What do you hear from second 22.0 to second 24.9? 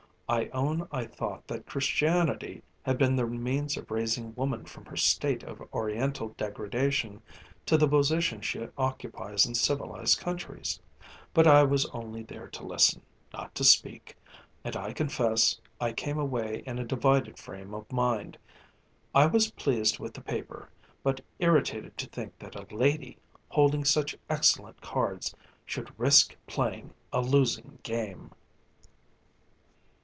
think that a lady, holding such excellent